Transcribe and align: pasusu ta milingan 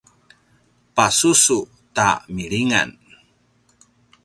pasusu 0.95 1.57
ta 1.95 2.07
milingan 2.35 2.89